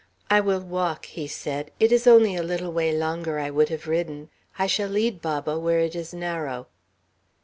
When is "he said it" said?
1.05-1.91